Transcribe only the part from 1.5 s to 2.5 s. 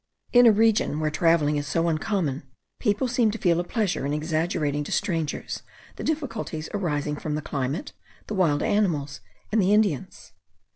is so uncommon,